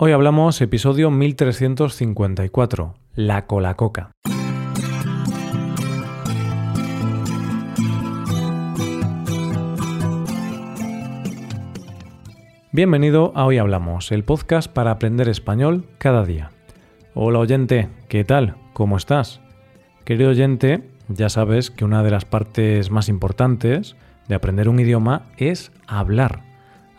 [0.00, 4.12] Hoy hablamos episodio 1354, la cola coca.
[12.70, 16.52] Bienvenido a Hoy Hablamos, el podcast para aprender español cada día.
[17.14, 18.54] Hola oyente, ¿qué tal?
[18.74, 19.40] ¿Cómo estás?
[20.04, 23.96] Querido oyente, ya sabes que una de las partes más importantes
[24.28, 26.44] de aprender un idioma es hablar,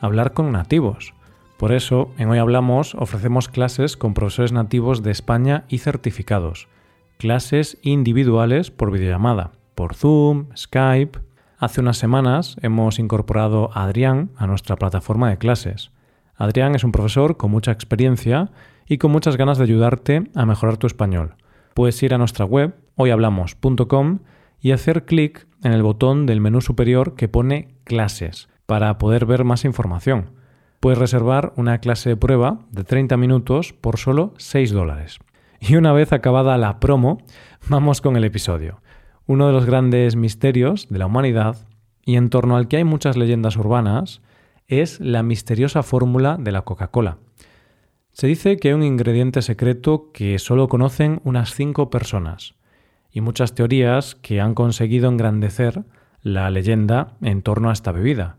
[0.01, 1.13] hablar con nativos.
[1.59, 6.69] Por eso, en Hoy Hablamos ofrecemos clases con profesores nativos de España y certificados,
[7.17, 11.19] clases individuales por videollamada, por Zoom, Skype.
[11.57, 15.91] Hace unas semanas hemos incorporado a Adrián a nuestra plataforma de clases.
[16.37, 18.51] Adrián es un profesor con mucha experiencia
[18.87, 21.35] y con muchas ganas de ayudarte a mejorar tu español.
[21.73, 24.19] Puedes ir a nuestra web hoyhablamos.com
[24.61, 29.43] y hacer clic en el botón del menú superior que pone clases para poder ver
[29.43, 30.38] más información
[30.79, 35.19] puedes reservar una clase de prueba de 30 minutos por solo 6 dólares.
[35.59, 37.19] Y una vez acabada la promo,
[37.67, 38.81] vamos con el episodio.
[39.25, 41.67] Uno de los grandes misterios de la humanidad
[42.05, 44.21] y en torno al que hay muchas leyendas urbanas
[44.67, 47.17] es la misteriosa fórmula de la Coca-Cola.
[48.13, 52.55] Se dice que hay un ingrediente secreto que solo conocen unas 5 personas
[53.11, 55.83] y muchas teorías que han conseguido engrandecer
[56.21, 58.37] la leyenda en torno a esta bebida.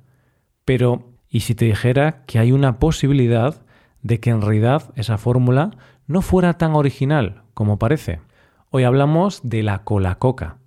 [0.65, 3.63] Pero y si te dijera que hay una posibilidad
[4.03, 5.71] de que en realidad esa fórmula
[6.07, 8.21] no fuera tan original como parece.
[8.71, 10.59] Hoy hablamos de la cola coca.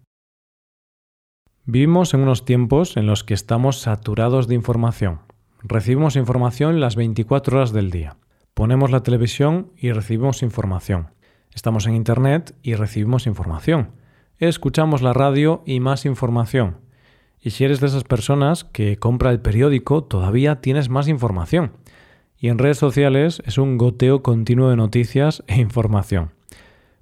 [1.65, 5.21] Vivimos en unos tiempos en los que estamos saturados de información.
[5.61, 8.17] Recibimos información las 24 horas del día.
[8.53, 11.11] Ponemos la televisión y recibimos información.
[11.53, 13.91] Estamos en Internet y recibimos información.
[14.37, 16.79] Escuchamos la radio y más información.
[17.45, 21.73] Y si eres de esas personas que compra el periódico, todavía tienes más información.
[22.37, 26.31] Y en redes sociales es un goteo continuo de noticias e información.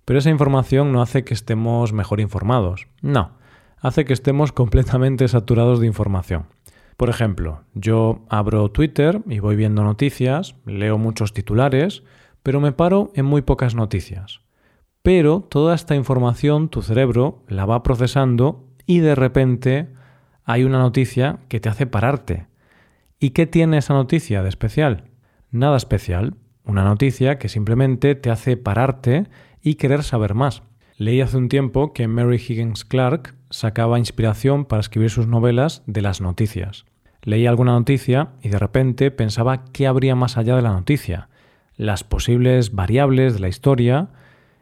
[0.03, 2.87] Pero esa información no hace que estemos mejor informados.
[3.03, 3.33] No,
[3.77, 6.47] hace que estemos completamente saturados de información.
[6.97, 12.01] Por ejemplo, yo abro Twitter y voy viendo noticias, leo muchos titulares,
[12.41, 14.41] pero me paro en muy pocas noticias.
[15.03, 20.00] Pero toda esta información tu cerebro la va procesando y de repente
[20.43, 22.47] hay una noticia que te hace pararte.
[23.19, 25.05] ¿Y qué tiene esa noticia de especial?
[25.51, 26.35] Nada especial.
[26.63, 29.27] Una noticia que simplemente te hace pararte
[29.61, 30.63] y querer saber más.
[30.97, 36.01] Leí hace un tiempo que Mary Higgins Clark sacaba inspiración para escribir sus novelas de
[36.01, 36.85] las noticias.
[37.23, 41.29] Leí alguna noticia y de repente pensaba qué habría más allá de la noticia,
[41.75, 44.09] las posibles variables de la historia,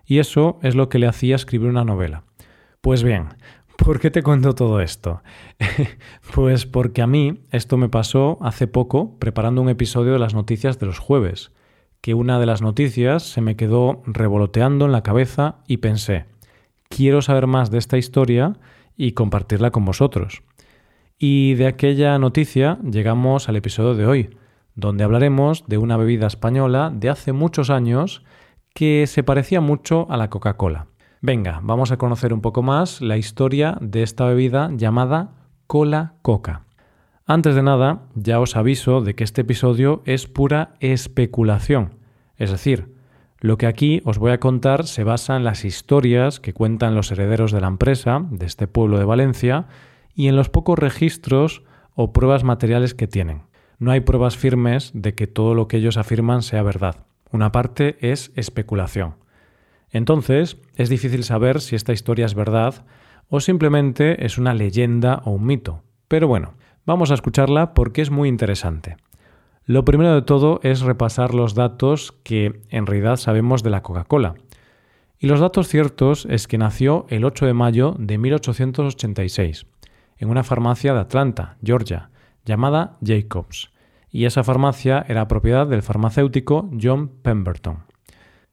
[0.05, 2.23] y eso es lo que le hacía escribir una novela.
[2.81, 3.29] Pues bien,
[3.83, 5.23] ¿Por qué te cuento todo esto?
[6.35, 10.79] pues porque a mí esto me pasó hace poco preparando un episodio de las noticias
[10.79, 11.51] de los jueves,
[12.01, 16.25] que una de las noticias se me quedó revoloteando en la cabeza y pensé,
[16.89, 18.57] quiero saber más de esta historia
[18.97, 20.43] y compartirla con vosotros.
[21.17, 24.37] Y de aquella noticia llegamos al episodio de hoy,
[24.75, 28.23] donde hablaremos de una bebida española de hace muchos años
[28.73, 30.88] que se parecía mucho a la Coca-Cola.
[31.21, 35.31] Venga, vamos a conocer un poco más la historia de esta bebida llamada
[35.67, 36.63] cola coca.
[37.25, 41.95] Antes de nada, ya os aviso de que este episodio es pura especulación.
[42.37, 42.95] Es decir,
[43.41, 47.11] lo que aquí os voy a contar se basa en las historias que cuentan los
[47.11, 49.67] herederos de la empresa, de este pueblo de Valencia,
[50.15, 51.63] y en los pocos registros
[51.95, 53.43] o pruebas materiales que tienen.
[53.77, 57.05] No hay pruebas firmes de que todo lo que ellos afirman sea verdad.
[57.29, 59.15] Una parte es especulación.
[59.91, 62.85] Entonces, es difícil saber si esta historia es verdad
[63.29, 65.83] o simplemente es una leyenda o un mito.
[66.07, 66.53] Pero bueno,
[66.85, 68.97] vamos a escucharla porque es muy interesante.
[69.65, 74.35] Lo primero de todo es repasar los datos que en realidad sabemos de la Coca-Cola.
[75.19, 79.67] Y los datos ciertos es que nació el 8 de mayo de 1886
[80.17, 82.09] en una farmacia de Atlanta, Georgia,
[82.45, 83.71] llamada Jacobs,
[84.11, 87.88] y esa farmacia era propiedad del farmacéutico John Pemberton.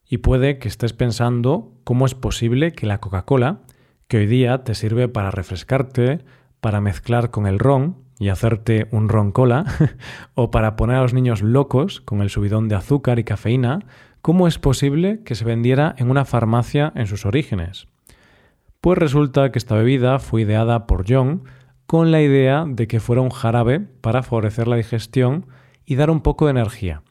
[0.08, 3.60] Y puede que estés pensando cómo es posible que la Coca-Cola,
[4.08, 6.20] que hoy día te sirve para refrescarte,
[6.60, 9.64] para mezclar con el ron y hacerte un ron cola,
[10.34, 13.80] o para poner a los niños locos con el subidón de azúcar y cafeína,
[14.22, 17.88] ¿cómo es posible que se vendiera en una farmacia en sus orígenes?
[18.80, 21.42] Pues resulta que esta bebida fue ideada por John
[21.86, 25.46] con la idea de que fuera un jarabe para favorecer la digestión
[25.84, 27.02] y dar un poco de energía.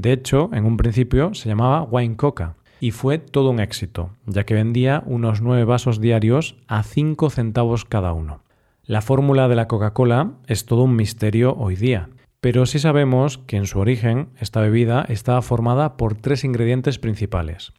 [0.00, 4.44] De hecho, en un principio se llamaba Wine Coca y fue todo un éxito, ya
[4.44, 8.42] que vendía unos nueve vasos diarios a 5 centavos cada uno.
[8.82, 12.08] La fórmula de la Coca-Cola es todo un misterio hoy día.
[12.40, 17.74] pero sí sabemos que en su origen esta bebida estaba formada por tres ingredientes principales,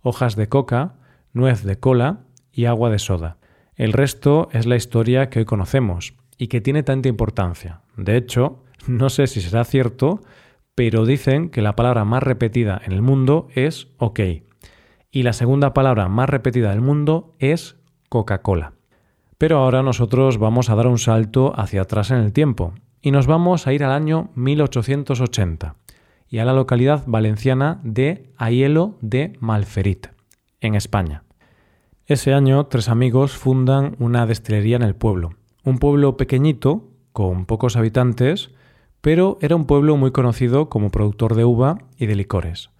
[0.00, 0.94] hojas de coca,
[1.34, 2.20] nuez de cola
[2.50, 3.36] y agua de soda.
[3.76, 7.82] El resto es la historia que hoy conocemos y que tiene tanta importancia.
[7.98, 10.22] De hecho, no sé si será cierto,
[10.78, 14.20] pero dicen que la palabra más repetida en el mundo es OK.
[15.10, 17.74] Y la segunda palabra más repetida del mundo es
[18.08, 18.74] Coca-Cola.
[19.38, 23.26] Pero ahora nosotros vamos a dar un salto hacia atrás en el tiempo y nos
[23.26, 25.74] vamos a ir al año 1880
[26.28, 30.06] y a la localidad valenciana de Aielo de Malferit,
[30.60, 31.24] en España.
[32.06, 35.30] Ese año, tres amigos fundan una destilería en el pueblo,
[35.64, 38.52] un pueblo pequeñito, con pocos habitantes,
[39.00, 42.70] pero era un pueblo muy conocido como productor de uva y de licores.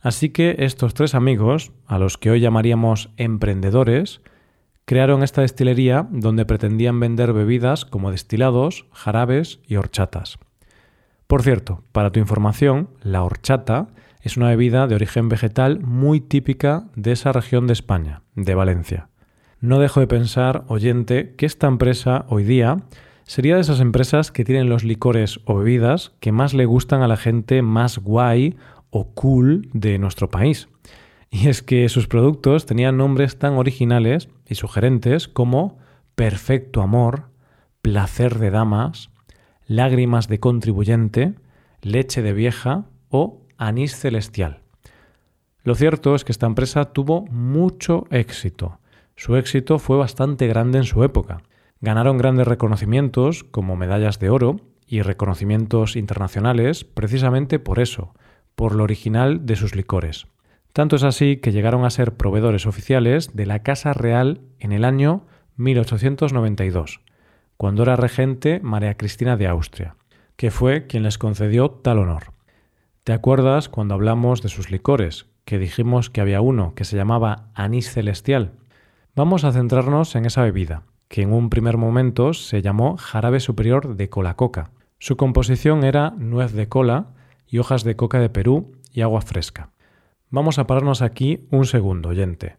[0.00, 4.22] Así que estos tres amigos, a los que hoy llamaríamos emprendedores,
[4.86, 10.38] crearon esta destilería donde pretendían vender bebidas como destilados, jarabes y horchatas.
[11.26, 13.88] Por cierto, para tu información, la horchata
[14.22, 19.08] es una bebida de origen vegetal muy típica de esa región de España, de Valencia.
[19.60, 22.78] No dejo de pensar, oyente, que esta empresa hoy día
[23.30, 27.06] sería de esas empresas que tienen los licores o bebidas que más le gustan a
[27.06, 28.56] la gente más guay
[28.90, 30.68] o cool de nuestro país.
[31.30, 35.78] Y es que sus productos tenían nombres tan originales y sugerentes como
[36.16, 37.28] Perfecto Amor,
[37.82, 39.10] Placer de Damas,
[39.68, 41.34] Lágrimas de Contribuyente,
[41.82, 44.58] Leche de Vieja o Anís Celestial.
[45.62, 48.80] Lo cierto es que esta empresa tuvo mucho éxito.
[49.14, 51.42] Su éxito fue bastante grande en su época.
[51.82, 54.56] Ganaron grandes reconocimientos como medallas de oro
[54.86, 58.12] y reconocimientos internacionales precisamente por eso,
[58.54, 60.26] por lo original de sus licores.
[60.74, 64.84] Tanto es así que llegaron a ser proveedores oficiales de la Casa Real en el
[64.84, 67.00] año 1892,
[67.56, 69.96] cuando era regente María Cristina de Austria,
[70.36, 72.34] que fue quien les concedió tal honor.
[73.04, 77.50] ¿Te acuerdas cuando hablamos de sus licores, que dijimos que había uno que se llamaba
[77.54, 78.52] anís celestial?
[79.16, 83.96] Vamos a centrarnos en esa bebida, que en un primer momento se llamó jarabe superior
[83.96, 84.70] de cola coca.
[85.00, 87.08] Su composición era nuez de cola
[87.48, 89.70] y hojas de coca de Perú y agua fresca.
[90.30, 92.58] Vamos a pararnos aquí un segundo, oyente.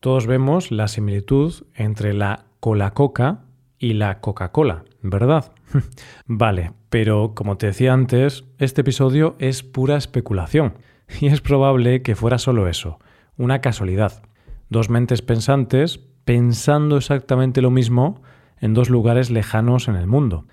[0.00, 3.44] Todos vemos la similitud entre la cola-coca
[3.78, 5.52] y la Coca-Cola, ¿verdad?
[6.26, 10.78] vale, pero como te decía antes, este episodio es pura especulación
[11.20, 12.98] y es probable que fuera solo eso,
[13.36, 14.24] una casualidad.
[14.68, 18.22] Dos mentes pensantes pensando exactamente lo mismo
[18.58, 20.46] en dos lugares lejanos en el mundo.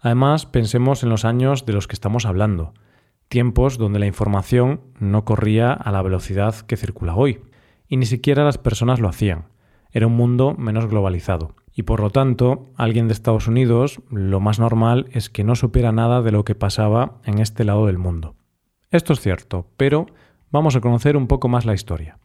[0.00, 2.72] Además, pensemos en los años de los que estamos hablando
[3.28, 7.40] tiempos donde la información no corría a la velocidad que circula hoy,
[7.86, 9.46] y ni siquiera las personas lo hacían.
[9.90, 11.54] Era un mundo menos globalizado.
[11.72, 15.92] Y por lo tanto, alguien de Estados Unidos, lo más normal es que no supiera
[15.92, 18.34] nada de lo que pasaba en este lado del mundo.
[18.90, 20.06] Esto es cierto, pero
[20.50, 22.18] vamos a conocer un poco más la historia.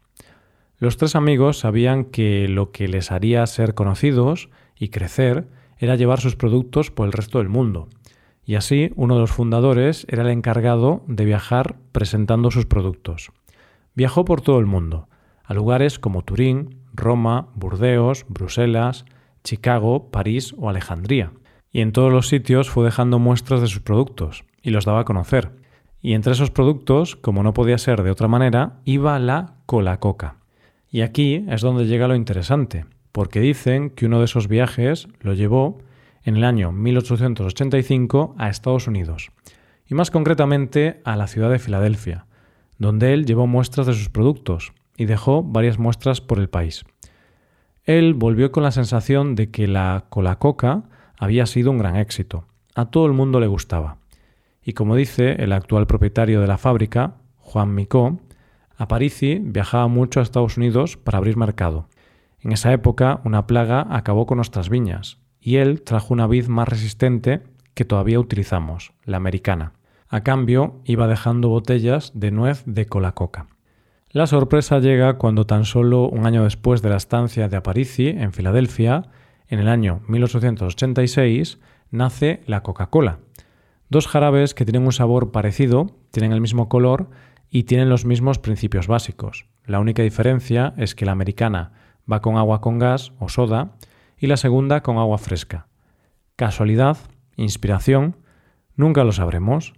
[0.78, 5.48] Los tres amigos sabían que lo que les haría ser conocidos y crecer
[5.78, 7.90] era llevar sus productos por el resto del mundo,
[8.46, 13.32] y así uno de los fundadores era el encargado de viajar presentando sus productos.
[13.96, 15.08] Viajó por todo el mundo,
[15.44, 19.06] a lugares como Turín, Roma, Burdeos, Bruselas,
[19.44, 21.32] Chicago, París o Alejandría.
[21.72, 25.06] Y en todos los sitios fue dejando muestras de sus productos y los daba a
[25.06, 25.52] conocer.
[26.02, 30.38] Y entre esos productos, como no podía ser de otra manera, iba la cola coca.
[30.94, 35.34] Y aquí es donde llega lo interesante, porque dicen que uno de esos viajes lo
[35.34, 35.80] llevó
[36.24, 39.32] en el año 1885 a Estados Unidos,
[39.90, 42.28] y más concretamente a la ciudad de Filadelfia,
[42.78, 46.86] donde él llevó muestras de sus productos y dejó varias muestras por el país.
[47.86, 50.84] Él volvió con la sensación de que la cola coca
[51.18, 52.46] había sido un gran éxito.
[52.76, 53.98] A todo el mundo le gustaba.
[54.64, 58.20] Y como dice el actual propietario de la fábrica, Juan Micó,
[58.78, 61.88] Aparici viajaba mucho a Estados Unidos para abrir mercado.
[62.40, 66.68] En esa época una plaga acabó con nuestras viñas y él trajo una vid más
[66.68, 67.42] resistente
[67.74, 69.74] que todavía utilizamos, la americana.
[70.08, 73.48] A cambio, iba dejando botellas de nuez de cola coca.
[74.12, 78.32] La sorpresa llega cuando tan solo un año después de la estancia de Aparici en
[78.32, 79.10] Filadelfia,
[79.48, 83.20] en el año 1886, nace la Coca-Cola.
[83.90, 87.10] Dos jarabes que tienen un sabor parecido, tienen el mismo color
[87.54, 89.46] y tienen los mismos principios básicos.
[89.64, 91.72] La única diferencia es que la americana
[92.12, 93.76] va con agua con gas o soda
[94.18, 95.68] y la segunda con agua fresca.
[96.36, 96.98] Casualidad,
[97.36, 98.18] inspiración,
[98.76, 99.74] nunca lo sabremos,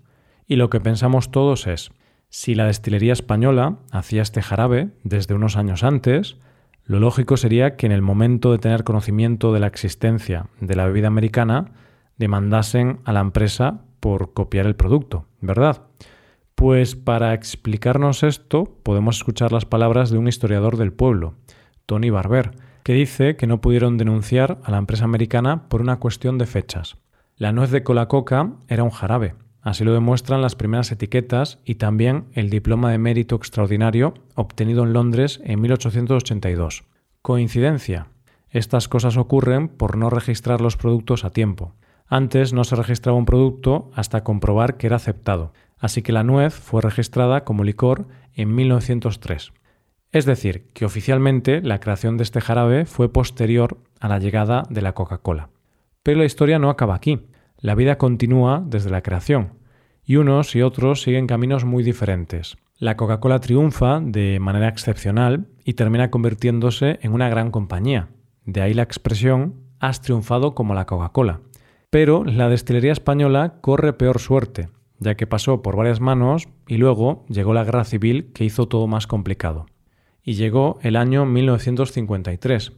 [0.48, 1.92] y lo que pensamos todos es,
[2.30, 6.38] si la destilería española hacía este jarabe desde unos años antes,
[6.86, 10.86] lo lógico sería que en el momento de tener conocimiento de la existencia de la
[10.86, 11.74] bebida americana,
[12.18, 15.82] demandasen a la empresa por copiar el producto, ¿verdad?
[16.56, 21.36] Pues para explicarnos esto podemos escuchar las palabras de un historiador del pueblo,
[21.86, 22.52] Tony Barber,
[22.84, 26.96] que dice que no pudieron denunciar a la empresa americana por una cuestión de fechas.
[27.36, 31.76] La nuez de cola coca era un jarabe, así lo demuestran las primeras etiquetas y
[31.76, 36.86] también el diploma de mérito extraordinario obtenido en Londres en 1882.
[37.22, 38.08] ¿Coincidencia?
[38.50, 41.74] Estas cosas ocurren por no registrar los productos a tiempo.
[42.08, 46.54] Antes no se registraba un producto hasta comprobar que era aceptado, así que la nuez
[46.54, 49.54] fue registrada como licor en 1903.
[50.12, 54.82] Es decir, que oficialmente la creación de este jarabe fue posterior a la llegada de
[54.82, 55.50] la Coca-Cola.
[56.04, 57.28] Pero la historia no acaba aquí.
[57.60, 59.56] La vida continúa desde la creación,
[60.06, 62.58] y unos y otros siguen caminos muy diferentes.
[62.78, 68.10] La Coca-Cola triunfa de manera excepcional y termina convirtiéndose en una gran compañía.
[68.46, 71.42] De ahí la expresión has triunfado como la Coca-Cola.
[71.90, 77.26] Pero la destilería española corre peor suerte, ya que pasó por varias manos y luego
[77.30, 79.66] llegó la guerra civil que hizo todo más complicado.
[80.24, 82.74] Y llegó el año 1953,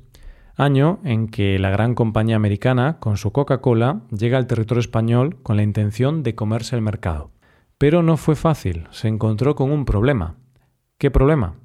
[0.55, 5.55] año en que la gran compañía americana, con su Coca-Cola, llega al territorio español con
[5.55, 7.31] la intención de comerse el mercado.
[7.77, 10.35] Pero no fue fácil, se encontró con un problema.
[10.97, 11.55] ¿Qué problema?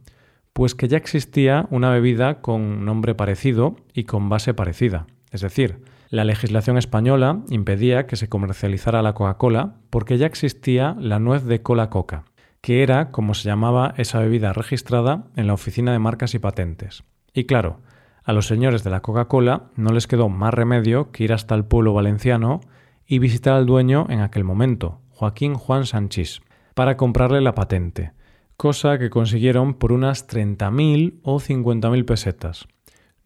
[0.53, 5.83] Pues que ya existía una bebida con nombre parecido y con base parecida, es decir,
[6.13, 11.63] la legislación española impedía que se comercializara la Coca-Cola porque ya existía la nuez de
[11.63, 12.25] cola coca,
[12.61, 17.03] que era como se llamaba esa bebida registrada en la Oficina de Marcas y Patentes.
[17.33, 17.81] Y claro,
[18.25, 21.65] a los señores de la Coca-Cola no les quedó más remedio que ir hasta el
[21.65, 22.61] pueblo valenciano
[23.07, 26.43] y visitar al dueño en aquel momento, Joaquín Juan Sanchís,
[26.75, 28.13] para comprarle la patente,
[28.59, 32.69] cosa que consiguieron por unas 30.000 o 50.000 pesetas.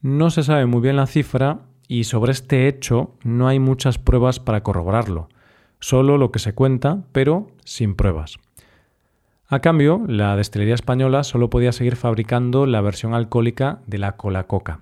[0.01, 4.41] No se sabe muy bien la cifra y sobre este hecho no hay muchas pruebas
[4.41, 5.29] para corroborarlo,
[5.81, 8.39] solo lo que se cuenta, pero sin pruebas.
[9.49, 14.49] A cambio, la destilería española solo podía seguir fabricando la versión alcohólica de la cola
[14.49, 14.81] coca.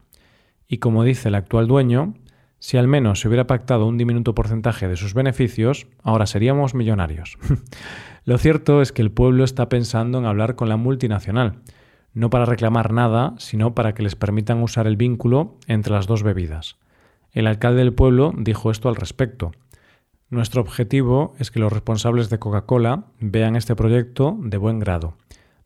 [0.67, 2.15] Y como dice el actual dueño,
[2.59, 7.37] si al menos se hubiera pactado un diminuto porcentaje de sus beneficios, ahora seríamos millonarios.
[8.25, 11.59] Lo cierto es que el pueblo está pensando en hablar con la multinacional,
[12.15, 16.23] no para reclamar nada, sino para que les permitan usar el vínculo entre las dos
[16.23, 16.79] bebidas.
[17.35, 19.51] El alcalde del pueblo dijo esto al respecto.
[20.31, 25.17] Nuestro objetivo es que los responsables de Coca-Cola vean este proyecto de buen grado,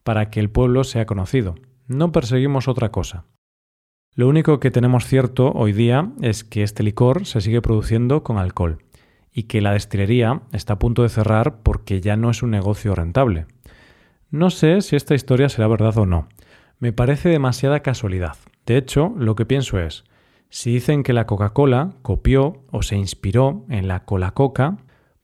[0.02, 1.56] para que el pueblo sea conocido.
[1.86, 3.26] No perseguimos otra cosa.
[4.14, 8.38] Lo único que tenemos cierto hoy día es que este licor se sigue produciendo con
[8.38, 8.78] alcohol
[9.30, 12.94] y que la destilería está a punto de cerrar porque ya no es un negocio
[12.94, 13.46] rentable.
[14.30, 16.28] No sé si esta historia será verdad o no.
[16.78, 18.36] Me parece demasiada casualidad.
[18.64, 20.04] De hecho, lo que pienso es,
[20.50, 24.78] si dicen que la Coca-Cola copió o se inspiró en la Cola-Coca,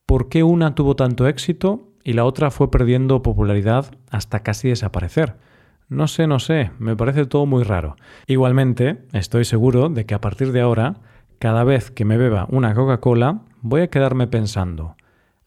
[0.06, 5.36] ¿por qué una tuvo tanto éxito y la otra fue perdiendo popularidad hasta casi desaparecer?
[5.88, 7.96] No sé, no sé, me parece todo muy raro.
[8.26, 10.96] Igualmente, estoy seguro de que a partir de ahora,
[11.38, 14.96] cada vez que me beba una Coca-Cola, voy a quedarme pensando,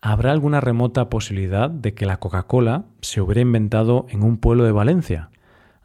[0.01, 4.72] ¿habrá alguna remota posibilidad de que la Coca-Cola se hubiera inventado en un pueblo de
[4.72, 5.29] Valencia?